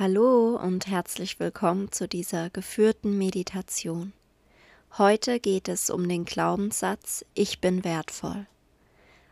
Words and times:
Hallo 0.00 0.54
und 0.54 0.86
herzlich 0.86 1.40
willkommen 1.40 1.90
zu 1.90 2.06
dieser 2.06 2.50
geführten 2.50 3.18
Meditation. 3.18 4.12
Heute 4.96 5.40
geht 5.40 5.66
es 5.66 5.90
um 5.90 6.08
den 6.08 6.24
Glaubenssatz 6.24 7.24
Ich 7.34 7.60
bin 7.60 7.82
wertvoll. 7.82 8.46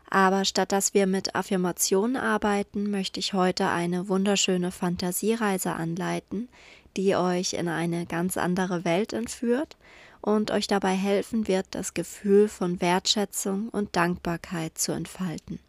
Aber 0.09 0.43
statt 0.43 0.73
dass 0.73 0.93
wir 0.93 1.07
mit 1.07 1.35
Affirmationen 1.35 2.17
arbeiten, 2.17 2.91
möchte 2.91 3.21
ich 3.21 3.31
heute 3.31 3.69
eine 3.69 4.09
wunderschöne 4.09 4.71
Fantasiereise 4.71 5.71
anleiten, 5.71 6.49
die 6.97 7.15
euch 7.15 7.53
in 7.53 7.69
eine 7.69 8.05
ganz 8.05 8.35
andere 8.35 8.83
Welt 8.83 9.13
entführt 9.13 9.77
und 10.19 10.51
euch 10.51 10.67
dabei 10.67 10.95
helfen 10.95 11.47
wird, 11.47 11.67
das 11.71 11.93
Gefühl 11.93 12.49
von 12.49 12.81
Wertschätzung 12.81 13.69
und 13.69 13.95
Dankbarkeit 13.95 14.77
zu 14.77 14.91
entfalten. 14.91 15.61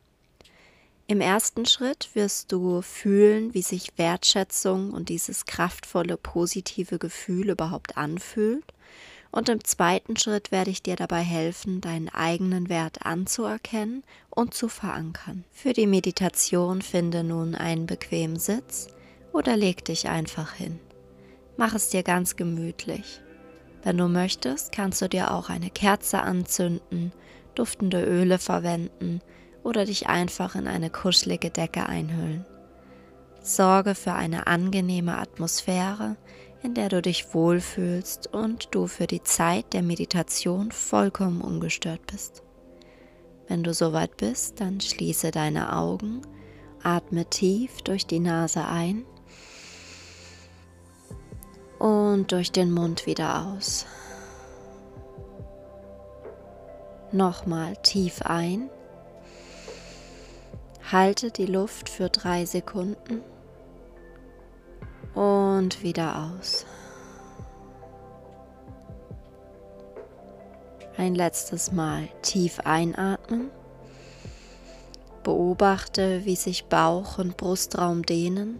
Im 1.10 1.22
ersten 1.22 1.64
Schritt 1.64 2.10
wirst 2.12 2.52
du 2.52 2.82
fühlen, 2.82 3.54
wie 3.54 3.62
sich 3.62 3.96
Wertschätzung 3.96 4.90
und 4.92 5.08
dieses 5.08 5.46
kraftvolle, 5.46 6.18
positive 6.18 6.98
Gefühl 6.98 7.48
überhaupt 7.48 7.96
anfühlt. 7.96 8.66
Und 9.30 9.48
im 9.48 9.64
zweiten 9.64 10.18
Schritt 10.18 10.52
werde 10.52 10.70
ich 10.70 10.82
dir 10.82 10.96
dabei 10.96 11.22
helfen, 11.22 11.80
deinen 11.80 12.10
eigenen 12.10 12.68
Wert 12.68 13.06
anzuerkennen 13.06 14.04
und 14.28 14.52
zu 14.52 14.68
verankern. 14.68 15.44
Für 15.50 15.72
die 15.72 15.86
Meditation 15.86 16.82
finde 16.82 17.24
nun 17.24 17.54
einen 17.54 17.86
bequemen 17.86 18.38
Sitz 18.38 18.88
oder 19.32 19.56
leg 19.56 19.86
dich 19.86 20.10
einfach 20.10 20.52
hin. 20.52 20.78
Mach 21.56 21.74
es 21.74 21.88
dir 21.88 22.02
ganz 22.02 22.36
gemütlich. 22.36 23.22
Wenn 23.82 23.96
du 23.96 24.08
möchtest, 24.08 24.72
kannst 24.72 25.00
du 25.00 25.08
dir 25.08 25.30
auch 25.32 25.48
eine 25.48 25.70
Kerze 25.70 26.20
anzünden, 26.20 27.12
duftende 27.54 28.04
Öle 28.04 28.38
verwenden 28.38 29.22
oder 29.68 29.84
dich 29.84 30.08
einfach 30.08 30.54
in 30.54 30.66
eine 30.66 30.88
kuschelige 30.88 31.50
Decke 31.50 31.84
einhüllen. 31.84 32.46
Sorge 33.42 33.94
für 33.94 34.14
eine 34.14 34.46
angenehme 34.46 35.18
Atmosphäre, 35.18 36.16
in 36.62 36.72
der 36.72 36.88
du 36.88 37.02
dich 37.02 37.34
wohlfühlst 37.34 38.32
und 38.32 38.74
du 38.74 38.86
für 38.86 39.06
die 39.06 39.22
Zeit 39.22 39.74
der 39.74 39.82
Meditation 39.82 40.72
vollkommen 40.72 41.42
ungestört 41.42 42.00
bist. 42.06 42.42
Wenn 43.46 43.62
du 43.62 43.74
soweit 43.74 44.16
bist, 44.16 44.58
dann 44.58 44.80
schließe 44.80 45.32
deine 45.32 45.76
Augen, 45.76 46.22
atme 46.82 47.26
tief 47.26 47.82
durch 47.82 48.06
die 48.06 48.20
Nase 48.20 48.64
ein 48.64 49.04
und 51.78 52.32
durch 52.32 52.52
den 52.52 52.72
Mund 52.72 53.04
wieder 53.04 53.46
aus. 53.46 53.84
Nochmal 57.12 57.76
tief 57.82 58.22
ein 58.22 58.70
Halte 60.90 61.30
die 61.30 61.46
Luft 61.46 61.88
für 61.88 62.08
drei 62.08 62.46
Sekunden 62.46 63.22
und 65.14 65.82
wieder 65.82 66.32
aus. 66.32 66.64
Ein 70.96 71.14
letztes 71.14 71.70
Mal 71.70 72.08
tief 72.22 72.58
einatmen. 72.60 73.50
Beobachte, 75.22 76.24
wie 76.24 76.36
sich 76.36 76.64
Bauch 76.64 77.18
und 77.18 77.36
Brustraum 77.36 78.04
dehnen. 78.04 78.58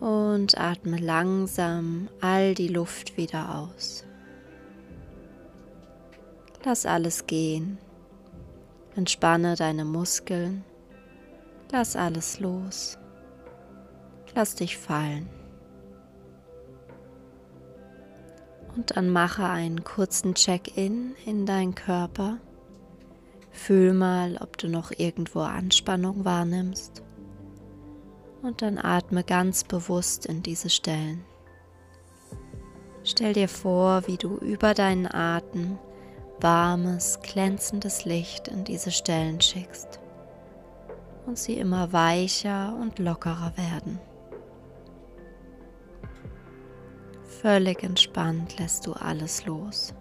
Und 0.00 0.58
atme 0.58 0.98
langsam 0.98 2.08
all 2.20 2.54
die 2.54 2.68
Luft 2.68 3.16
wieder 3.16 3.58
aus. 3.58 4.04
Lass 6.64 6.86
alles 6.86 7.26
gehen. 7.26 7.78
Entspanne 8.98 9.54
deine 9.54 9.84
Muskeln. 9.84 10.64
Lass 11.70 11.94
alles 11.94 12.40
los. 12.40 12.98
Lass 14.34 14.56
dich 14.56 14.76
fallen. 14.76 15.30
Und 18.74 18.96
dann 18.96 19.08
mache 19.08 19.44
einen 19.44 19.84
kurzen 19.84 20.34
Check-in 20.34 21.14
in 21.24 21.46
deinen 21.46 21.76
Körper. 21.76 22.38
Fühl 23.52 23.94
mal, 23.94 24.36
ob 24.40 24.58
du 24.58 24.68
noch 24.68 24.90
irgendwo 24.90 25.42
Anspannung 25.42 26.24
wahrnimmst. 26.24 27.04
Und 28.42 28.62
dann 28.62 28.78
atme 28.78 29.22
ganz 29.22 29.62
bewusst 29.62 30.26
in 30.26 30.42
diese 30.42 30.70
Stellen. 30.70 31.24
Stell 33.04 33.34
dir 33.34 33.48
vor, 33.48 34.08
wie 34.08 34.16
du 34.16 34.38
über 34.38 34.74
deinen 34.74 35.06
Atem 35.06 35.78
warmes, 36.40 37.20
glänzendes 37.20 38.04
Licht 38.04 38.48
in 38.48 38.64
diese 38.64 38.90
Stellen 38.90 39.40
schickst 39.40 40.00
und 41.26 41.38
sie 41.38 41.54
immer 41.54 41.92
weicher 41.92 42.76
und 42.80 42.98
lockerer 42.98 43.52
werden. 43.56 44.00
Völlig 47.40 47.82
entspannt 47.82 48.58
lässt 48.58 48.86
du 48.86 48.94
alles 48.94 49.46
los. 49.46 49.94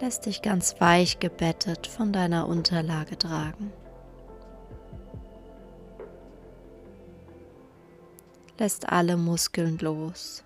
Lässt 0.00 0.26
dich 0.26 0.42
ganz 0.42 0.80
weich 0.80 1.18
gebettet 1.18 1.86
von 1.86 2.12
deiner 2.12 2.46
Unterlage 2.46 3.16
tragen. 3.16 3.72
Lässt 8.58 8.88
alle 8.90 9.16
Muskeln 9.16 9.78
los 9.78 10.44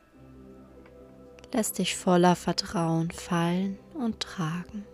lässt 1.53 1.79
dich 1.79 1.97
voller 1.97 2.37
Vertrauen 2.37 3.11
fallen 3.11 3.79
und 3.95 4.21
tragen. 4.21 4.85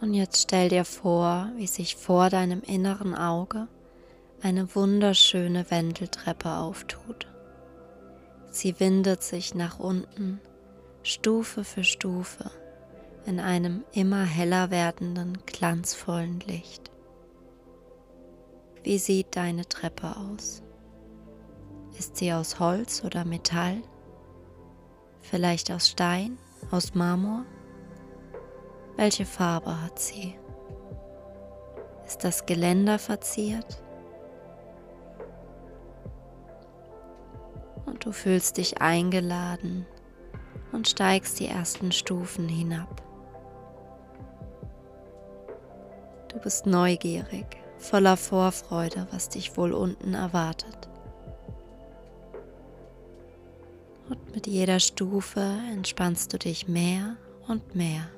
Und 0.00 0.14
jetzt 0.14 0.42
stell 0.42 0.68
dir 0.68 0.84
vor, 0.84 1.50
wie 1.56 1.66
sich 1.66 1.96
vor 1.96 2.30
deinem 2.30 2.62
inneren 2.62 3.14
Auge 3.14 3.68
eine 4.42 4.74
wunderschöne 4.74 5.70
Wendeltreppe 5.70 6.50
auftut. 6.50 7.26
Sie 8.50 8.78
windet 8.78 9.22
sich 9.22 9.54
nach 9.54 9.78
unten, 9.78 10.40
Stufe 11.02 11.64
für 11.64 11.84
Stufe, 11.84 12.50
in 13.26 13.40
einem 13.40 13.84
immer 13.92 14.24
heller 14.24 14.70
werdenden, 14.70 15.38
glanzvollen 15.46 16.40
Licht. 16.40 16.90
Wie 18.84 18.98
sieht 18.98 19.36
deine 19.36 19.68
Treppe 19.68 20.16
aus? 20.16 20.62
Ist 21.98 22.16
sie 22.16 22.32
aus 22.32 22.60
Holz 22.60 23.02
oder 23.04 23.24
Metall? 23.24 23.82
Vielleicht 25.20 25.72
aus 25.72 25.88
Stein, 25.88 26.38
aus 26.70 26.94
Marmor? 26.94 27.44
Welche 28.96 29.26
Farbe 29.26 29.82
hat 29.82 29.98
sie? 29.98 30.38
Ist 32.06 32.22
das 32.22 32.46
Geländer 32.46 33.00
verziert? 33.00 33.82
Und 37.84 38.04
du 38.04 38.12
fühlst 38.12 38.58
dich 38.58 38.80
eingeladen 38.80 39.84
und 40.70 40.88
steigst 40.88 41.40
die 41.40 41.48
ersten 41.48 41.90
Stufen 41.90 42.48
hinab. 42.48 43.02
Du 46.28 46.38
bist 46.38 46.64
neugierig, 46.64 47.56
voller 47.76 48.16
Vorfreude, 48.16 49.08
was 49.10 49.30
dich 49.30 49.56
wohl 49.56 49.72
unten 49.72 50.14
erwartet. 50.14 50.87
Und 54.08 54.34
mit 54.34 54.46
jeder 54.46 54.80
Stufe 54.80 55.40
entspannst 55.70 56.32
du 56.32 56.38
dich 56.38 56.66
mehr 56.66 57.16
und 57.46 57.74
mehr. 57.74 58.08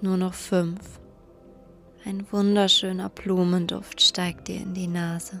Nur 0.00 0.16
noch 0.16 0.34
fünf. 0.34 1.00
Ein 2.04 2.30
wunderschöner 2.30 3.08
Blumenduft 3.08 4.02
steigt 4.02 4.48
dir 4.48 4.60
in 4.60 4.74
die 4.74 4.86
Nase. 4.86 5.40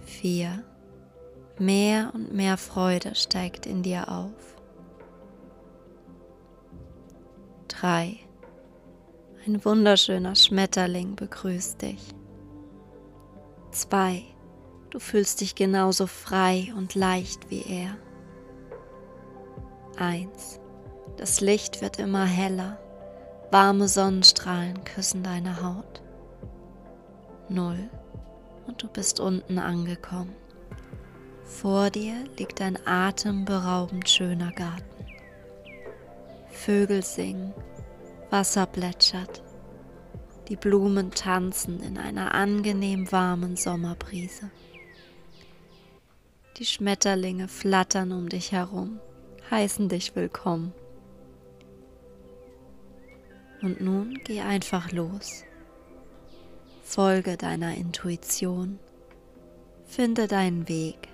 Vier. 0.00 0.64
Mehr 1.58 2.10
und 2.14 2.32
mehr 2.32 2.56
Freude 2.56 3.14
steigt 3.14 3.66
in 3.66 3.82
dir 3.82 4.08
auf. 4.08 4.56
Drei. 7.68 8.16
Ein 9.46 9.62
wunderschöner 9.64 10.34
Schmetterling 10.34 11.16
begrüßt 11.16 11.82
dich. 11.82 12.14
2. 13.74 14.22
Du 14.90 14.98
fühlst 14.98 15.40
dich 15.40 15.54
genauso 15.54 16.06
frei 16.06 16.72
und 16.76 16.94
leicht 16.94 17.50
wie 17.50 17.62
er. 17.62 17.96
1. 19.96 20.60
Das 21.16 21.40
Licht 21.40 21.82
wird 21.82 21.98
immer 21.98 22.24
heller. 22.24 22.78
Warme 23.50 23.88
Sonnenstrahlen 23.88 24.82
küssen 24.84 25.22
deine 25.22 25.62
Haut. 25.62 26.02
0. 27.48 27.88
Und 28.66 28.82
du 28.82 28.88
bist 28.88 29.20
unten 29.20 29.58
angekommen. 29.58 30.34
Vor 31.44 31.90
dir 31.90 32.14
liegt 32.38 32.60
ein 32.60 32.78
atemberaubend 32.86 34.08
schöner 34.08 34.50
Garten. 34.52 35.06
Vögel 36.50 37.02
singen, 37.02 37.52
Wasser 38.30 38.66
plätschert, 38.66 39.43
die 40.48 40.56
Blumen 40.56 41.10
tanzen 41.10 41.82
in 41.82 41.96
einer 41.98 42.34
angenehm 42.34 43.10
warmen 43.10 43.56
Sommerbrise. 43.56 44.50
Die 46.58 46.66
Schmetterlinge 46.66 47.48
flattern 47.48 48.12
um 48.12 48.28
dich 48.28 48.52
herum, 48.52 49.00
heißen 49.50 49.88
dich 49.88 50.14
willkommen. 50.14 50.72
Und 53.62 53.80
nun 53.80 54.20
geh 54.24 54.40
einfach 54.40 54.92
los. 54.92 55.44
Folge 56.82 57.36
deiner 57.36 57.74
Intuition. 57.74 58.78
Finde 59.86 60.28
deinen 60.28 60.68
Weg. 60.68 61.08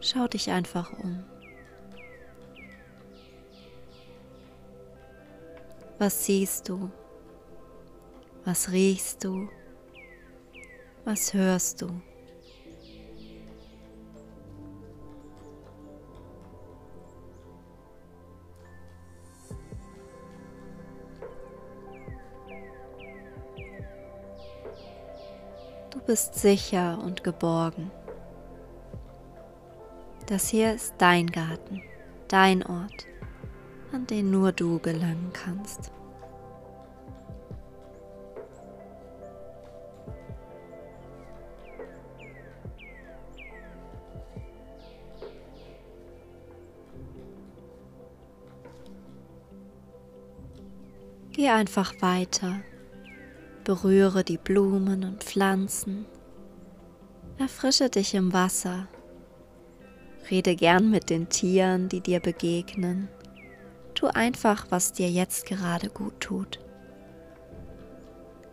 Schau 0.00 0.26
dich 0.26 0.50
einfach 0.50 0.92
um. 0.92 1.22
Was 5.98 6.26
siehst 6.26 6.68
du? 6.68 6.90
Was 8.46 8.70
riechst 8.72 9.24
du? 9.24 9.48
Was 11.06 11.32
hörst 11.32 11.80
du? 11.80 11.88
Du 25.90 26.00
bist 26.06 26.34
sicher 26.34 26.98
und 27.02 27.24
geborgen. 27.24 27.90
Das 30.26 30.48
hier 30.48 30.74
ist 30.74 30.94
dein 30.98 31.28
Garten, 31.28 31.82
dein 32.28 32.62
Ort, 32.62 33.06
an 33.92 34.06
den 34.06 34.30
nur 34.30 34.52
du 34.52 34.78
gelangen 34.80 35.30
kannst. 35.32 35.92
Geh 51.34 51.48
einfach 51.48 52.00
weiter 52.00 52.60
Berühre 53.64 54.24
die 54.24 54.36
Blumen 54.36 55.04
und 55.04 55.24
Pflanzen. 55.24 56.04
Erfrische 57.38 57.88
dich 57.88 58.14
im 58.14 58.34
Wasser. 58.34 58.88
Rede 60.30 60.54
gern 60.54 60.90
mit 60.90 61.08
den 61.08 61.30
Tieren, 61.30 61.88
die 61.88 62.02
dir 62.02 62.20
begegnen. 62.20 63.08
Tu 63.94 64.06
einfach, 64.06 64.66
was 64.68 64.92
dir 64.92 65.10
jetzt 65.10 65.46
gerade 65.46 65.88
gut 65.88 66.20
tut. 66.20 66.60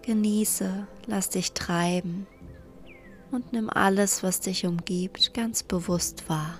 Genieße, 0.04 0.88
lass 1.08 1.30
dich 1.30 1.52
treiben 1.52 2.26
und 3.32 3.52
nimm 3.52 3.70
alles, 3.70 4.24
was 4.24 4.40
dich 4.40 4.66
umgibt, 4.66 5.34
ganz 5.34 5.62
bewusst 5.62 6.30
wahr. 6.30 6.60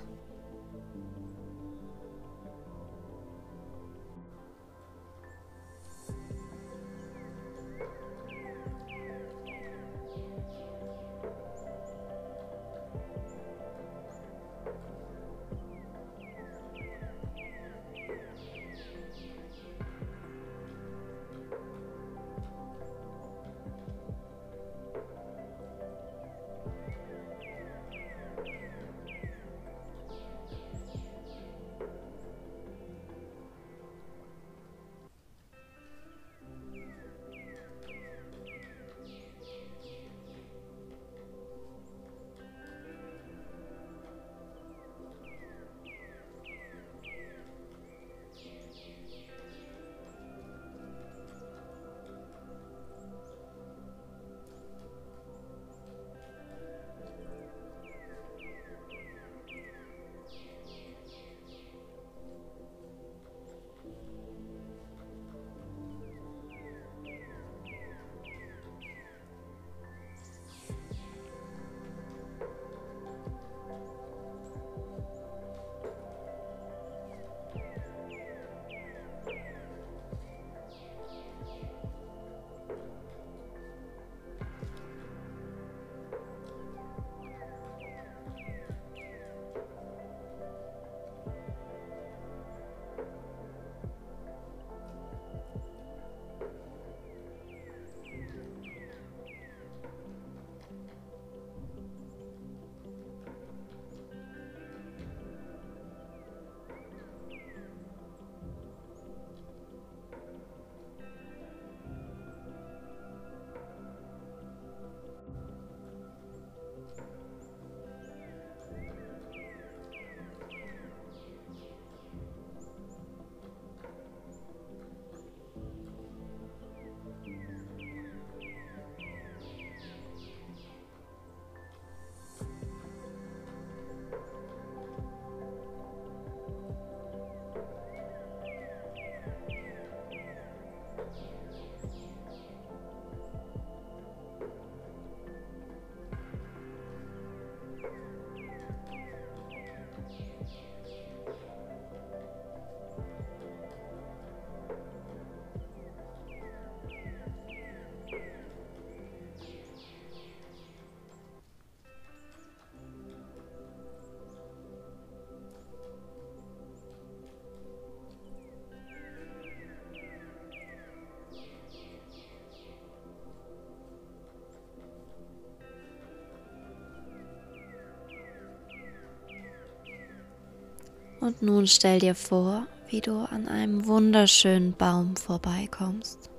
Und 181.32 181.42
nun 181.44 181.66
stell 181.66 182.00
dir 182.00 182.14
vor, 182.14 182.68
wie 182.90 183.00
du 183.00 183.20
an 183.20 183.48
einem 183.48 183.88
wunderschönen 183.88 184.74
Baum 184.74 185.16
vorbeikommst. 185.16 186.30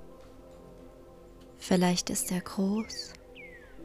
Vielleicht 1.57 2.11
ist 2.11 2.31
er 2.31 2.41
groß, 2.41 3.13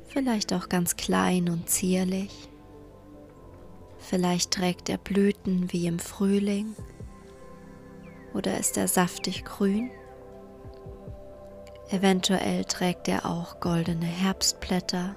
vielleicht 0.06 0.52
auch 0.52 0.68
ganz 0.68 0.96
klein 0.96 1.48
und 1.48 1.66
zierlich. 1.70 2.50
Vielleicht 3.98 4.50
trägt 4.50 4.90
er 4.90 4.98
Blüten 4.98 5.72
wie 5.72 5.86
im 5.86 5.98
Frühling 5.98 6.76
oder 8.34 8.58
ist 8.58 8.76
er 8.76 8.86
saftig 8.86 9.46
grün. 9.46 9.90
Eventuell 11.88 12.66
trägt 12.66 13.08
er 13.08 13.24
auch 13.24 13.60
goldene 13.60 14.04
Herbstblätter, 14.04 15.16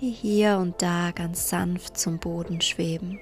die 0.00 0.10
hier 0.10 0.58
und 0.58 0.82
da 0.82 1.12
ganz 1.12 1.48
sanft 1.48 1.96
zum 1.96 2.18
Boden 2.18 2.60
schweben. 2.60 3.20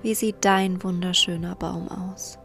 Wie 0.00 0.14
sieht 0.14 0.44
dein 0.44 0.82
wunderschöner 0.84 1.56
Baum 1.56 1.88
aus? 1.88 2.38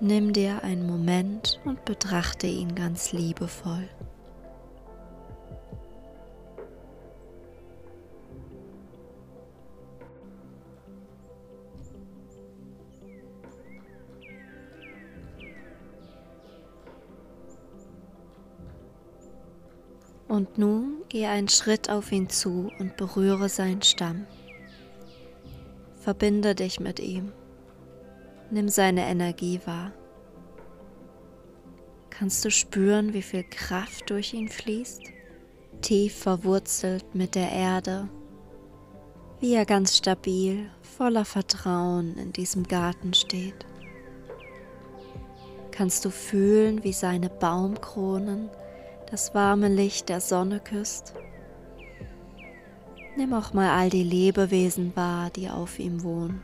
Nimm 0.00 0.32
dir 0.32 0.64
einen 0.64 0.86
Moment 0.86 1.60
und 1.64 1.84
betrachte 1.84 2.46
ihn 2.46 2.74
ganz 2.74 3.12
liebevoll. 3.12 3.88
Und 20.28 20.58
nun 20.58 21.02
geh 21.08 21.26
einen 21.26 21.48
Schritt 21.48 21.88
auf 21.90 22.12
ihn 22.12 22.28
zu 22.28 22.70
und 22.78 22.96
berühre 22.96 23.48
seinen 23.48 23.82
Stamm. 23.82 24.26
Verbinde 26.06 26.54
dich 26.54 26.78
mit 26.78 27.00
ihm. 27.00 27.32
Nimm 28.52 28.68
seine 28.68 29.08
Energie 29.08 29.60
wahr. 29.64 29.90
Kannst 32.10 32.44
du 32.44 32.50
spüren, 32.52 33.12
wie 33.12 33.22
viel 33.22 33.42
Kraft 33.42 34.08
durch 34.08 34.32
ihn 34.32 34.48
fließt? 34.48 35.02
Tief 35.80 36.16
verwurzelt 36.16 37.16
mit 37.16 37.34
der 37.34 37.50
Erde, 37.50 38.08
wie 39.40 39.54
er 39.54 39.66
ganz 39.66 39.96
stabil, 39.96 40.70
voller 40.80 41.24
Vertrauen 41.24 42.16
in 42.18 42.32
diesem 42.32 42.68
Garten 42.68 43.12
steht. 43.12 43.66
Kannst 45.72 46.04
du 46.04 46.10
fühlen, 46.10 46.84
wie 46.84 46.92
seine 46.92 47.30
Baumkronen 47.30 48.48
das 49.10 49.34
warme 49.34 49.66
Licht 49.66 50.08
der 50.08 50.20
Sonne 50.20 50.60
küsst? 50.60 51.14
Nimm 53.16 53.32
auch 53.32 53.54
mal 53.54 53.70
all 53.70 53.88
die 53.88 54.02
Lebewesen 54.02 54.94
wahr, 54.94 55.30
die 55.30 55.48
auf 55.48 55.78
ihm 55.78 56.02
wohnen, 56.02 56.42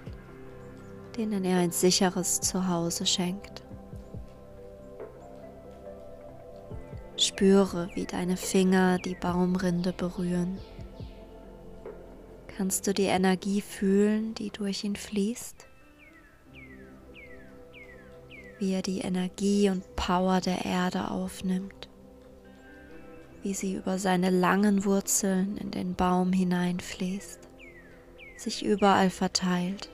denen 1.19 1.45
er 1.45 1.59
ein 1.59 1.71
sicheres 1.71 2.41
Zuhause 2.41 3.05
schenkt. 3.05 3.63
Spüre, 7.19 7.91
wie 7.95 8.07
deine 8.07 8.39
Finger 8.39 8.99
die 8.99 9.15
Baumrinde 9.15 9.93
berühren. 9.93 10.59
Kannst 12.57 12.87
du 12.87 12.95
die 12.95 13.05
Energie 13.05 13.61
fühlen, 13.61 14.35
die 14.35 14.51
durch 14.51 14.83
ihn 14.83 14.97
fließt? 14.97 15.67
Wie 18.59 18.73
er 18.73 18.83
die 18.83 19.01
Energie 19.01 19.69
und 19.69 19.95
Power 19.95 20.41
der 20.41 20.65
Erde 20.65 21.11
aufnimmt 21.11 21.92
wie 23.43 23.55
sie 23.55 23.75
über 23.75 23.99
seine 23.99 24.31
langen 24.31 24.85
Wurzeln 24.85 25.57
in 25.57 25.71
den 25.71 25.95
Baum 25.95 26.33
hineinfließt, 26.33 27.41
sich 28.37 28.65
überall 28.65 29.11
verteilt. 29.11 29.91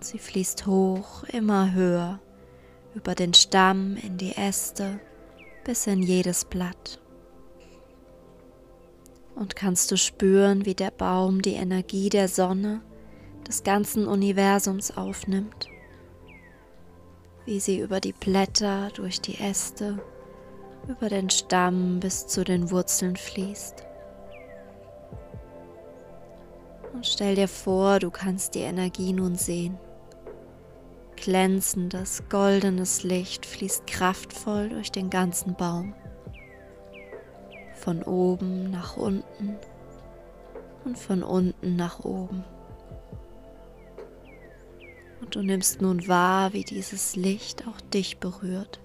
Sie 0.00 0.18
fließt 0.18 0.66
hoch, 0.66 1.24
immer 1.24 1.72
höher, 1.72 2.20
über 2.94 3.14
den 3.14 3.34
Stamm, 3.34 3.96
in 3.96 4.18
die 4.18 4.36
Äste, 4.36 5.00
bis 5.64 5.86
in 5.86 6.02
jedes 6.02 6.44
Blatt. 6.44 7.00
Und 9.34 9.56
kannst 9.56 9.90
du 9.90 9.96
spüren, 9.96 10.64
wie 10.64 10.74
der 10.74 10.92
Baum 10.92 11.42
die 11.42 11.54
Energie 11.54 12.08
der 12.08 12.28
Sonne, 12.28 12.82
des 13.48 13.64
ganzen 13.64 14.06
Universums 14.06 14.96
aufnimmt, 14.96 15.68
wie 17.44 17.60
sie 17.60 17.80
über 17.80 18.00
die 18.00 18.12
Blätter, 18.12 18.90
durch 18.94 19.20
die 19.20 19.38
Äste, 19.38 19.98
über 20.88 21.08
den 21.08 21.30
Stamm 21.30 22.00
bis 22.00 22.26
zu 22.26 22.44
den 22.44 22.70
Wurzeln 22.70 23.16
fließt. 23.16 23.84
Und 26.92 27.06
stell 27.06 27.34
dir 27.34 27.48
vor, 27.48 27.98
du 27.98 28.10
kannst 28.10 28.54
die 28.54 28.60
Energie 28.60 29.12
nun 29.12 29.34
sehen. 29.34 29.78
Glänzendes, 31.16 32.22
goldenes 32.28 33.02
Licht 33.02 33.46
fließt 33.46 33.86
kraftvoll 33.86 34.68
durch 34.68 34.92
den 34.92 35.10
ganzen 35.10 35.54
Baum. 35.54 35.94
Von 37.74 38.02
oben 38.02 38.70
nach 38.70 38.96
unten 38.96 39.56
und 40.84 40.98
von 40.98 41.22
unten 41.22 41.76
nach 41.76 42.04
oben. 42.04 42.44
Und 45.20 45.34
du 45.34 45.42
nimmst 45.42 45.80
nun 45.80 46.06
wahr, 46.06 46.52
wie 46.52 46.64
dieses 46.64 47.16
Licht 47.16 47.66
auch 47.66 47.80
dich 47.80 48.18
berührt. 48.18 48.83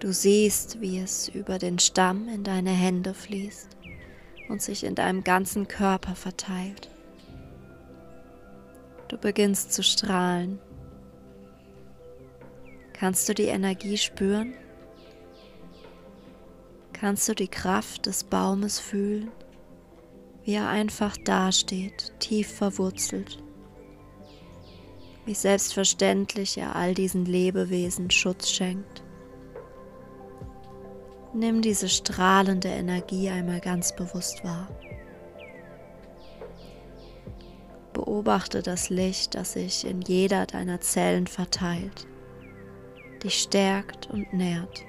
Du 0.00 0.14
siehst, 0.14 0.80
wie 0.80 0.98
es 0.98 1.28
über 1.28 1.58
den 1.58 1.78
Stamm 1.78 2.26
in 2.28 2.42
deine 2.42 2.70
Hände 2.70 3.12
fließt 3.12 3.68
und 4.48 4.62
sich 4.62 4.84
in 4.84 4.94
deinem 4.94 5.24
ganzen 5.24 5.68
Körper 5.68 6.14
verteilt. 6.14 6.88
Du 9.08 9.18
beginnst 9.18 9.74
zu 9.74 9.82
strahlen. 9.82 10.58
Kannst 12.94 13.28
du 13.28 13.34
die 13.34 13.44
Energie 13.44 13.98
spüren? 13.98 14.54
Kannst 16.94 17.28
du 17.28 17.34
die 17.34 17.48
Kraft 17.48 18.06
des 18.06 18.24
Baumes 18.24 18.78
fühlen, 18.78 19.30
wie 20.44 20.54
er 20.54 20.68
einfach 20.68 21.18
dasteht, 21.18 22.14
tief 22.20 22.50
verwurzelt? 22.50 23.42
Wie 25.26 25.34
selbstverständlich 25.34 26.56
er 26.56 26.74
all 26.74 26.94
diesen 26.94 27.26
Lebewesen 27.26 28.10
Schutz 28.10 28.50
schenkt. 28.50 29.02
Nimm 31.32 31.62
diese 31.62 31.88
strahlende 31.88 32.68
Energie 32.68 33.30
einmal 33.30 33.60
ganz 33.60 33.94
bewusst 33.94 34.42
wahr. 34.42 34.68
Beobachte 37.92 38.62
das 38.62 38.90
Licht, 38.90 39.34
das 39.34 39.52
sich 39.52 39.86
in 39.86 40.00
jeder 40.00 40.46
deiner 40.46 40.80
Zellen 40.80 41.28
verteilt, 41.28 42.06
dich 43.22 43.34
stärkt 43.34 44.10
und 44.10 44.32
nährt. 44.32 44.84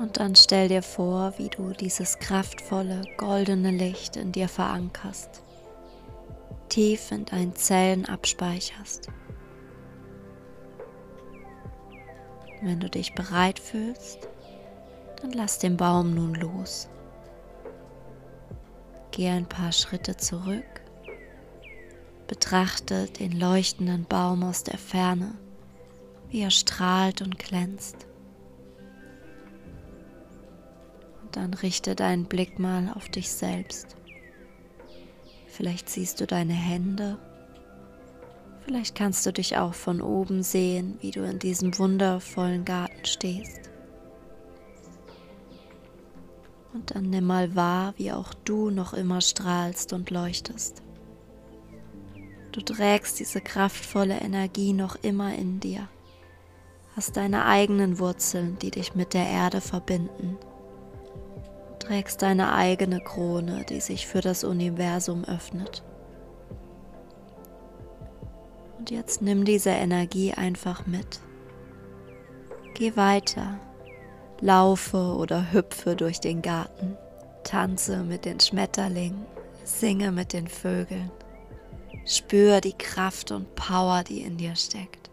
Und 0.00 0.16
dann 0.16 0.34
stell 0.34 0.68
dir 0.68 0.82
vor, 0.82 1.34
wie 1.36 1.50
du 1.50 1.74
dieses 1.74 2.18
kraftvolle, 2.18 3.02
goldene 3.18 3.70
Licht 3.70 4.16
in 4.16 4.32
dir 4.32 4.48
verankerst, 4.48 5.42
tief 6.70 7.12
in 7.12 7.26
deinen 7.26 7.54
Zellen 7.54 8.06
abspeicherst. 8.06 9.08
Wenn 12.62 12.80
du 12.80 12.88
dich 12.88 13.14
bereit 13.14 13.58
fühlst, 13.58 14.26
dann 15.20 15.32
lass 15.32 15.58
den 15.58 15.76
Baum 15.76 16.14
nun 16.14 16.34
los. 16.34 16.88
Geh 19.10 19.28
ein 19.28 19.46
paar 19.46 19.72
Schritte 19.72 20.16
zurück, 20.16 20.80
betrachte 22.26 23.04
den 23.04 23.38
leuchtenden 23.38 24.06
Baum 24.06 24.44
aus 24.44 24.64
der 24.64 24.78
Ferne, 24.78 25.34
wie 26.30 26.40
er 26.40 26.50
strahlt 26.50 27.20
und 27.20 27.38
glänzt. 27.38 28.06
Dann 31.32 31.54
richte 31.54 31.94
deinen 31.94 32.24
Blick 32.24 32.58
mal 32.58 32.92
auf 32.94 33.08
dich 33.08 33.30
selbst. 33.30 33.96
Vielleicht 35.46 35.88
siehst 35.88 36.20
du 36.20 36.26
deine 36.26 36.52
Hände. 36.52 37.18
Vielleicht 38.64 38.94
kannst 38.94 39.26
du 39.26 39.32
dich 39.32 39.56
auch 39.56 39.74
von 39.74 40.00
oben 40.00 40.42
sehen, 40.42 40.98
wie 41.00 41.10
du 41.10 41.24
in 41.24 41.38
diesem 41.38 41.76
wundervollen 41.78 42.64
Garten 42.64 43.04
stehst. 43.04 43.70
Und 46.72 46.94
dann 46.94 47.10
nimm 47.10 47.26
mal 47.26 47.56
wahr, 47.56 47.94
wie 47.96 48.12
auch 48.12 48.32
du 48.32 48.70
noch 48.70 48.94
immer 48.94 49.20
strahlst 49.20 49.92
und 49.92 50.10
leuchtest. 50.10 50.82
Du 52.52 52.60
trägst 52.60 53.18
diese 53.18 53.40
kraftvolle 53.40 54.20
Energie 54.20 54.72
noch 54.72 54.96
immer 55.02 55.34
in 55.34 55.58
dir, 55.60 55.88
hast 56.94 57.16
deine 57.16 57.44
eigenen 57.44 57.98
Wurzeln, 57.98 58.56
die 58.60 58.70
dich 58.70 58.94
mit 58.94 59.14
der 59.14 59.26
Erde 59.26 59.60
verbinden 59.60 60.38
trägst 61.90 62.22
deine 62.22 62.54
eigene 62.54 63.00
Krone, 63.00 63.64
die 63.68 63.80
sich 63.80 64.06
für 64.06 64.20
das 64.20 64.44
Universum 64.44 65.24
öffnet. 65.24 65.82
Und 68.78 68.92
jetzt 68.92 69.22
nimm 69.22 69.44
diese 69.44 69.70
Energie 69.70 70.32
einfach 70.32 70.86
mit. 70.86 71.18
Geh 72.74 72.96
weiter, 72.96 73.58
laufe 74.40 75.16
oder 75.16 75.52
hüpfe 75.52 75.96
durch 75.96 76.20
den 76.20 76.42
Garten, 76.42 76.96
tanze 77.42 78.04
mit 78.04 78.24
den 78.24 78.38
Schmetterlingen, 78.38 79.26
singe 79.64 80.12
mit 80.12 80.32
den 80.32 80.46
Vögeln. 80.46 81.10
Spür 82.06 82.60
die 82.60 82.78
Kraft 82.78 83.32
und 83.32 83.56
Power, 83.56 84.04
die 84.04 84.20
in 84.20 84.36
dir 84.36 84.54
steckt, 84.54 85.10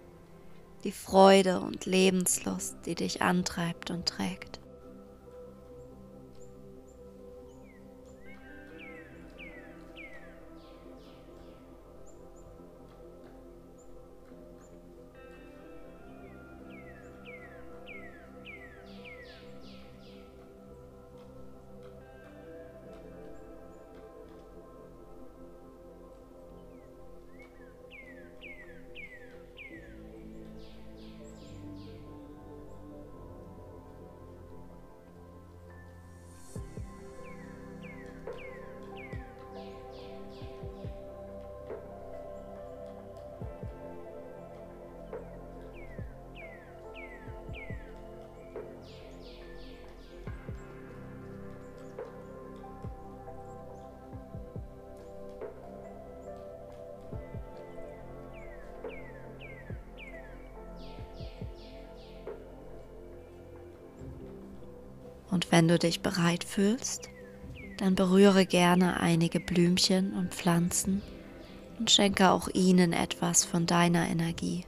die 0.84 0.92
Freude 0.92 1.60
und 1.60 1.88
Lebenslust, 1.88 2.76
die 2.86 2.94
dich 2.94 3.24
antreibt 3.24 3.90
und 3.90 4.06
trägt. 4.06 4.57
Und 65.38 65.52
wenn 65.52 65.68
du 65.68 65.78
dich 65.78 66.02
bereit 66.02 66.44
fühlst, 66.44 67.12
dann 67.78 67.94
berühre 67.94 68.48
gerne 68.48 69.00
einige 69.00 69.40
Blümchen 69.40 70.14
und 70.14 70.34
Pflanzen 70.34 71.04
und 71.78 71.92
schenke 71.92 72.32
auch 72.32 72.48
ihnen 72.56 72.92
etwas 72.92 73.46
von 73.46 73.68
deiner 73.68 74.10
Energie. 74.10 74.66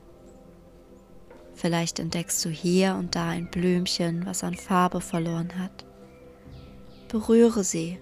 Vielleicht 1.55 1.97
entdeckst 1.97 2.45
du 2.45 2.49
hier 2.49 2.97
und 2.99 3.15
da 3.15 3.29
ein 3.29 3.49
Blümchen, 3.49 4.27
was 4.27 4.43
an 4.43 4.53
Farbe 4.53 5.01
verloren 5.01 5.58
hat. 5.58 5.86
Berühre 7.08 7.63
sie, 7.63 7.97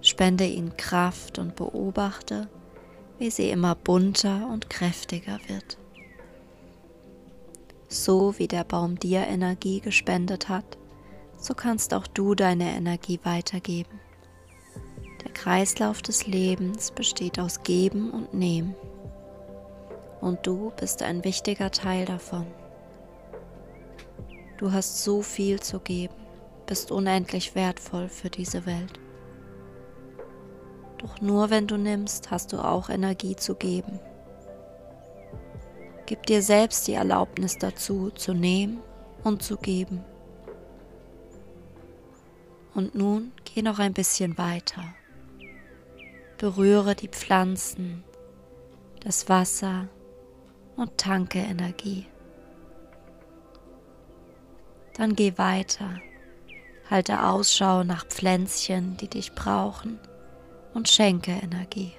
spende 0.00 0.44
ihnen 0.44 0.76
Kraft 0.76 1.38
und 1.38 1.54
beobachte, 1.54 2.48
wie 3.20 3.30
sie 3.30 3.48
immer 3.48 3.76
bunter 3.76 4.48
und 4.52 4.68
kräftiger 4.70 5.38
wird. 5.46 5.78
So 7.86 8.36
wie 8.40 8.48
der 8.48 8.64
Baum 8.64 8.98
dir 8.98 9.24
Energie 9.28 9.78
gespendet 9.78 10.48
hat, 10.48 10.78
so 11.38 11.54
kannst 11.54 11.94
auch 11.94 12.06
du 12.06 12.34
deine 12.34 12.74
Energie 12.76 13.20
weitergeben. 13.22 14.00
Der 15.24 15.32
Kreislauf 15.32 16.02
des 16.02 16.26
Lebens 16.26 16.90
besteht 16.90 17.38
aus 17.38 17.62
Geben 17.62 18.10
und 18.10 18.34
Nehmen. 18.34 18.74
Und 20.20 20.46
du 20.46 20.72
bist 20.78 21.02
ein 21.02 21.24
wichtiger 21.24 21.70
Teil 21.70 22.04
davon. 22.04 22.46
Du 24.58 24.72
hast 24.72 25.04
so 25.04 25.20
viel 25.22 25.60
zu 25.60 25.80
geben, 25.80 26.14
bist 26.66 26.90
unendlich 26.90 27.54
wertvoll 27.54 28.08
für 28.08 28.30
diese 28.30 28.64
Welt. 28.64 28.98
Doch 30.98 31.20
nur 31.20 31.50
wenn 31.50 31.66
du 31.66 31.76
nimmst, 31.76 32.30
hast 32.30 32.52
du 32.52 32.58
auch 32.58 32.88
Energie 32.88 33.36
zu 33.36 33.54
geben. 33.54 34.00
Gib 36.06 36.24
dir 36.26 36.40
selbst 36.40 36.86
die 36.86 36.94
Erlaubnis 36.94 37.58
dazu, 37.58 38.10
zu 38.10 38.32
nehmen 38.32 38.80
und 39.24 39.42
zu 39.42 39.56
geben. 39.56 40.04
Und 42.76 42.94
nun 42.94 43.32
geh 43.46 43.62
noch 43.62 43.78
ein 43.78 43.94
bisschen 43.94 44.36
weiter. 44.36 44.84
Berühre 46.36 46.94
die 46.94 47.08
Pflanzen, 47.08 48.04
das 49.00 49.30
Wasser 49.30 49.88
und 50.76 50.98
tanke 50.98 51.38
Energie. 51.38 52.06
Dann 54.92 55.16
geh 55.16 55.38
weiter, 55.38 56.02
halte 56.90 57.24
Ausschau 57.24 57.82
nach 57.82 58.06
Pflänzchen, 58.08 58.98
die 58.98 59.08
dich 59.08 59.32
brauchen 59.32 59.98
und 60.74 60.90
schenke 60.90 61.30
Energie. 61.30 61.94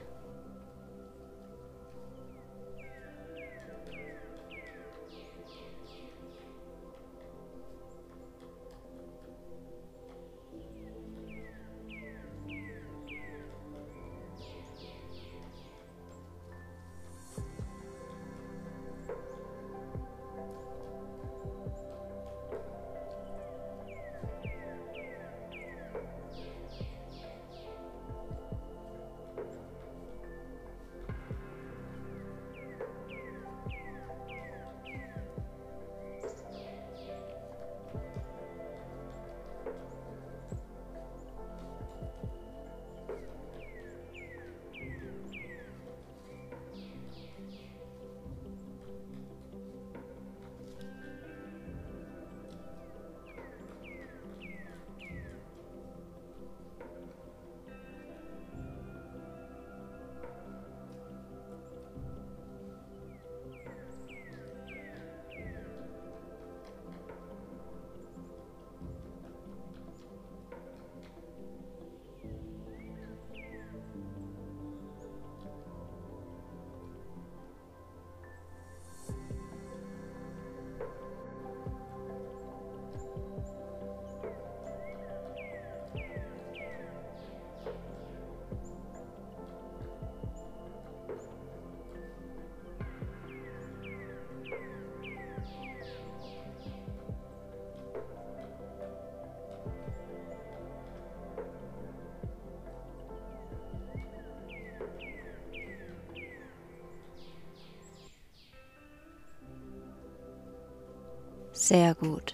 Sehr 111.67 111.95
gut. 111.95 112.33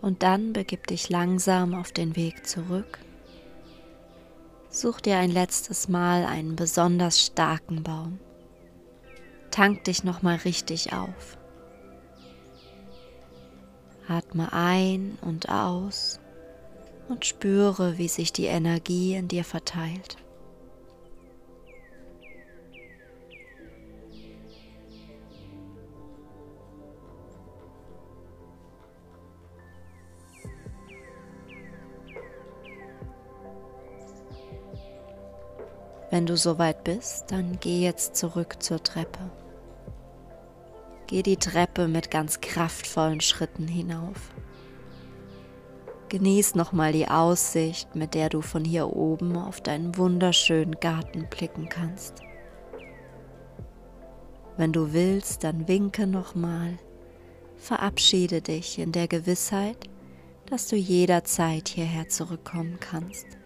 Und 0.00 0.24
dann 0.24 0.52
begib 0.52 0.88
dich 0.88 1.08
langsam 1.08 1.76
auf 1.76 1.92
den 1.92 2.16
Weg 2.16 2.44
zurück. 2.44 2.98
Such 4.68 5.00
dir 5.00 5.18
ein 5.18 5.30
letztes 5.30 5.88
Mal 5.88 6.24
einen 6.24 6.56
besonders 6.56 7.24
starken 7.24 7.84
Baum. 7.84 8.18
Tank 9.52 9.84
dich 9.84 10.02
nochmal 10.02 10.38
richtig 10.38 10.92
auf. 10.92 11.38
Atme 14.08 14.52
ein 14.52 15.18
und 15.20 15.48
aus 15.48 16.18
und 17.08 17.24
spüre, 17.24 17.96
wie 17.96 18.08
sich 18.08 18.32
die 18.32 18.46
Energie 18.46 19.14
in 19.14 19.28
dir 19.28 19.44
verteilt. 19.44 20.16
Wenn 36.12 36.26
du 36.26 36.36
soweit 36.36 36.84
bist, 36.84 37.32
dann 37.32 37.58
geh 37.58 37.80
jetzt 37.80 38.16
zurück 38.16 38.62
zur 38.62 38.82
Treppe. 38.82 39.30
Geh 41.06 41.22
die 41.22 41.38
Treppe 41.38 41.88
mit 41.88 42.10
ganz 42.10 42.42
kraftvollen 42.42 43.22
Schritten 43.22 43.66
hinauf. 43.66 44.30
Genieß 46.10 46.54
nochmal 46.54 46.92
die 46.92 47.08
Aussicht, 47.08 47.96
mit 47.96 48.12
der 48.12 48.28
du 48.28 48.42
von 48.42 48.62
hier 48.62 48.94
oben 48.94 49.38
auf 49.38 49.62
deinen 49.62 49.96
wunderschönen 49.96 50.78
Garten 50.80 51.28
blicken 51.30 51.70
kannst. 51.70 52.20
Wenn 54.58 54.74
du 54.74 54.92
willst, 54.92 55.44
dann 55.44 55.66
winke 55.66 56.06
nochmal, 56.06 56.78
verabschiede 57.56 58.42
dich 58.42 58.78
in 58.78 58.92
der 58.92 59.08
Gewissheit, 59.08 59.88
dass 60.44 60.68
du 60.68 60.76
jederzeit 60.76 61.68
hierher 61.68 62.10
zurückkommen 62.10 62.76
kannst. 62.80 63.38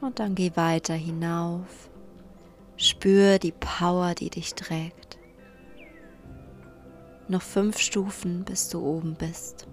Und 0.00 0.18
dann 0.18 0.34
geh 0.34 0.52
weiter 0.54 0.94
hinauf. 0.94 1.90
Spür 2.76 3.38
die 3.38 3.52
Power, 3.52 4.14
die 4.14 4.30
dich 4.30 4.54
trägt. 4.54 5.18
Noch 7.28 7.42
fünf 7.42 7.78
Stufen, 7.78 8.44
bis 8.44 8.68
du 8.68 8.80
oben 8.80 9.14
bist. 9.14 9.66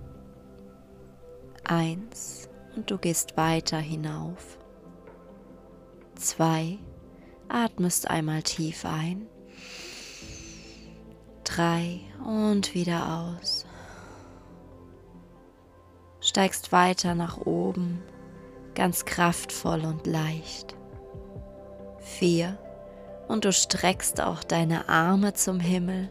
Eins 1.65 2.49
und 2.75 2.89
du 2.89 2.97
gehst 2.97 3.37
weiter 3.37 3.77
hinauf. 3.77 4.57
Zwei, 6.15 6.79
atmest 7.49 8.09
einmal 8.09 8.41
tief 8.43 8.85
ein. 8.85 9.27
Drei 11.43 11.99
und 12.25 12.73
wieder 12.73 13.37
aus. 13.37 13.65
Steigst 16.21 16.71
weiter 16.71 17.15
nach 17.15 17.37
oben 17.37 18.01
ganz 18.75 19.05
kraftvoll 19.05 19.85
und 19.85 20.07
leicht. 20.07 20.75
Vier. 21.99 22.57
Und 23.27 23.45
du 23.45 23.53
streckst 23.53 24.21
auch 24.21 24.43
deine 24.43 24.89
Arme 24.89 25.33
zum 25.33 25.59
Himmel, 25.59 26.09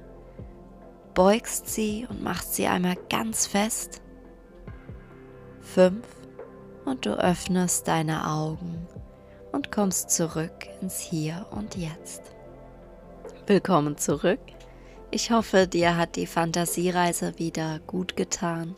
beugst 1.15 1.69
sie 1.69 2.07
und 2.09 2.23
machst 2.23 2.55
sie 2.55 2.67
einmal 2.67 2.97
ganz 3.11 3.47
fest. 3.47 4.01
Fünf. 5.61 6.07
Und 6.85 7.07
du 7.07 7.11
öffnest 7.11 7.87
deine 7.87 8.29
Augen 8.29 8.89
und 9.53 9.71
kommst 9.71 10.11
zurück 10.11 10.67
ins 10.81 10.99
Hier 10.99 11.47
und 11.51 11.77
Jetzt. 11.77 12.23
Willkommen 13.47 13.97
zurück. 13.99 14.41
Ich 15.13 15.31
hoffe, 15.31 15.69
dir 15.69 15.97
hat 15.97 16.17
die 16.17 16.27
Fantasiereise 16.27 17.39
wieder 17.39 17.79
gut 17.87 18.17
getan 18.17 18.75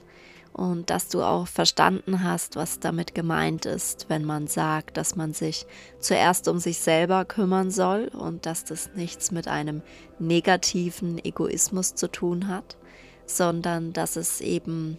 und 0.54 0.88
dass 0.88 1.08
du 1.08 1.22
auch 1.22 1.48
verstanden 1.48 2.22
hast, 2.22 2.54
was 2.54 2.78
damit 2.78 3.12
gemeint 3.12 3.66
ist, 3.66 4.06
wenn 4.08 4.24
man 4.24 4.46
sagt, 4.46 4.96
dass 4.96 5.16
man 5.16 5.34
sich 5.34 5.66
zuerst 5.98 6.46
um 6.46 6.60
sich 6.60 6.78
selber 6.78 7.24
kümmern 7.24 7.72
soll 7.72 8.08
und 8.12 8.46
dass 8.46 8.64
das 8.64 8.90
nichts 8.94 9.32
mit 9.32 9.48
einem 9.48 9.82
negativen 10.20 11.22
Egoismus 11.22 11.96
zu 11.96 12.06
tun 12.06 12.46
hat, 12.46 12.76
sondern 13.26 13.92
dass 13.92 14.14
es 14.14 14.40
eben 14.40 14.96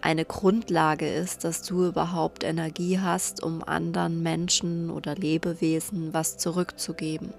eine 0.00 0.24
Grundlage 0.24 1.06
ist, 1.06 1.44
dass 1.44 1.62
du 1.62 1.86
überhaupt 1.86 2.42
Energie 2.42 2.98
hast, 2.98 3.42
um 3.42 3.62
anderen 3.62 4.22
Menschen 4.22 4.88
oder 4.88 5.14
Lebewesen 5.14 6.14
was 6.14 6.38
zurückzugeben. 6.38 7.34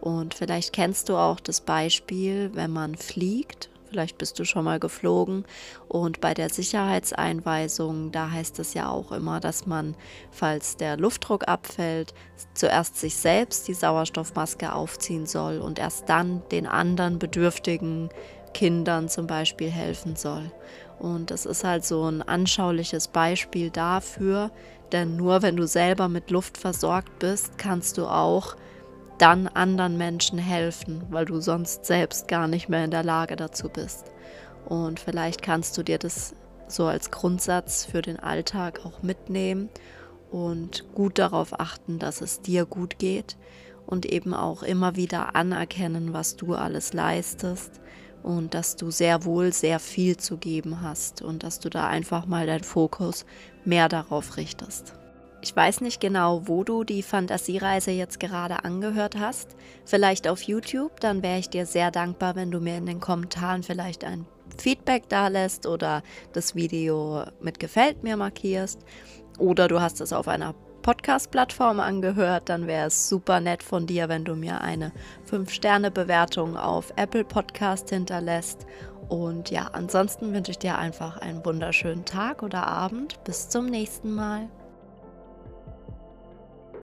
Und 0.00 0.32
vielleicht 0.32 0.72
kennst 0.72 1.08
du 1.08 1.16
auch 1.16 1.40
das 1.40 1.60
Beispiel, 1.60 2.50
wenn 2.54 2.70
man 2.70 2.94
fliegt 2.94 3.68
Vielleicht 3.90 4.18
bist 4.18 4.38
du 4.38 4.44
schon 4.44 4.64
mal 4.64 4.78
geflogen 4.78 5.44
und 5.88 6.20
bei 6.20 6.34
der 6.34 6.50
Sicherheitseinweisung, 6.50 8.12
da 8.12 8.30
heißt 8.30 8.58
es 8.58 8.74
ja 8.74 8.90
auch 8.90 9.12
immer, 9.12 9.40
dass 9.40 9.66
man, 9.66 9.96
falls 10.30 10.76
der 10.76 10.96
Luftdruck 10.98 11.48
abfällt, 11.48 12.12
zuerst 12.54 12.96
sich 12.98 13.16
selbst 13.16 13.66
die 13.66 13.74
Sauerstoffmaske 13.74 14.72
aufziehen 14.72 15.26
soll 15.26 15.58
und 15.58 15.78
erst 15.78 16.08
dann 16.08 16.42
den 16.50 16.66
anderen 16.66 17.18
bedürftigen 17.18 18.10
Kindern 18.52 19.08
zum 19.08 19.26
Beispiel 19.26 19.70
helfen 19.70 20.16
soll. 20.16 20.50
Und 20.98 21.30
das 21.30 21.46
ist 21.46 21.64
halt 21.64 21.84
so 21.84 22.04
ein 22.04 22.22
anschauliches 22.22 23.08
Beispiel 23.08 23.70
dafür, 23.70 24.50
denn 24.92 25.16
nur 25.16 25.42
wenn 25.42 25.56
du 25.56 25.66
selber 25.66 26.08
mit 26.08 26.30
Luft 26.30 26.58
versorgt 26.58 27.18
bist, 27.20 27.56
kannst 27.56 27.98
du 27.98 28.06
auch 28.06 28.56
dann 29.18 29.48
anderen 29.48 29.98
Menschen 29.98 30.38
helfen, 30.38 31.02
weil 31.10 31.24
du 31.24 31.40
sonst 31.40 31.84
selbst 31.84 32.28
gar 32.28 32.48
nicht 32.48 32.68
mehr 32.68 32.84
in 32.84 32.90
der 32.90 33.04
Lage 33.04 33.36
dazu 33.36 33.68
bist. 33.68 34.12
Und 34.64 35.00
vielleicht 35.00 35.42
kannst 35.42 35.76
du 35.76 35.82
dir 35.82 35.98
das 35.98 36.34
so 36.68 36.86
als 36.86 37.10
Grundsatz 37.10 37.84
für 37.84 38.02
den 38.02 38.18
Alltag 38.18 38.80
auch 38.84 39.02
mitnehmen 39.02 39.68
und 40.30 40.84
gut 40.94 41.18
darauf 41.18 41.58
achten, 41.58 41.98
dass 41.98 42.20
es 42.20 42.42
dir 42.42 42.66
gut 42.66 42.98
geht 42.98 43.36
und 43.86 44.04
eben 44.04 44.34
auch 44.34 44.62
immer 44.62 44.96
wieder 44.96 45.34
anerkennen, 45.34 46.12
was 46.12 46.36
du 46.36 46.54
alles 46.54 46.92
leistest 46.92 47.80
und 48.22 48.52
dass 48.52 48.76
du 48.76 48.90
sehr 48.90 49.24
wohl 49.24 49.52
sehr 49.52 49.80
viel 49.80 50.18
zu 50.18 50.36
geben 50.36 50.82
hast 50.82 51.22
und 51.22 51.42
dass 51.42 51.60
du 51.60 51.70
da 51.70 51.88
einfach 51.88 52.26
mal 52.26 52.46
deinen 52.46 52.64
Fokus 52.64 53.24
mehr 53.64 53.88
darauf 53.88 54.36
richtest. 54.36 54.97
Ich 55.40 55.54
weiß 55.54 55.82
nicht 55.82 56.00
genau, 56.00 56.48
wo 56.48 56.64
du 56.64 56.82
die 56.82 57.02
Fantasiereise 57.02 57.92
jetzt 57.92 58.18
gerade 58.18 58.64
angehört 58.64 59.16
hast. 59.18 59.56
Vielleicht 59.84 60.26
auf 60.26 60.42
YouTube, 60.42 60.98
dann 61.00 61.22
wäre 61.22 61.38
ich 61.38 61.48
dir 61.48 61.64
sehr 61.64 61.92
dankbar, 61.92 62.34
wenn 62.34 62.50
du 62.50 62.60
mir 62.60 62.76
in 62.76 62.86
den 62.86 63.00
Kommentaren 63.00 63.62
vielleicht 63.62 64.02
ein 64.04 64.26
Feedback 64.56 65.08
da 65.08 65.28
lässt 65.28 65.66
oder 65.66 66.02
das 66.32 66.56
Video 66.56 67.24
mit 67.40 67.60
gefällt 67.60 68.02
mir 68.02 68.16
markierst. 68.16 68.80
Oder 69.38 69.68
du 69.68 69.80
hast 69.80 70.00
es 70.00 70.12
auf 70.12 70.26
einer 70.26 70.54
Podcast-Plattform 70.82 71.78
angehört, 71.78 72.48
dann 72.48 72.66
wäre 72.66 72.86
es 72.86 73.08
super 73.08 73.40
nett 73.40 73.62
von 73.62 73.86
dir, 73.86 74.08
wenn 74.08 74.24
du 74.24 74.34
mir 74.34 74.60
eine 74.60 74.92
5-Sterne-Bewertung 75.30 76.56
auf 76.56 76.92
Apple 76.96 77.24
Podcast 77.24 77.90
hinterlässt. 77.90 78.66
Und 79.08 79.50
ja, 79.50 79.68
ansonsten 79.72 80.32
wünsche 80.32 80.50
ich 80.50 80.58
dir 80.58 80.78
einfach 80.78 81.18
einen 81.18 81.44
wunderschönen 81.44 82.04
Tag 82.04 82.42
oder 82.42 82.66
Abend. 82.66 83.22
Bis 83.24 83.48
zum 83.48 83.66
nächsten 83.66 84.12
Mal. 84.14 84.48